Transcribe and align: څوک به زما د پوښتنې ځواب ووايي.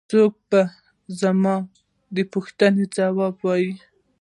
څوک 0.09 0.33
به 0.49 0.61
زما 1.21 1.55
د 2.15 2.17
پوښتنې 2.31 2.85
ځواب 2.95 3.33
ووايي. 3.39 3.73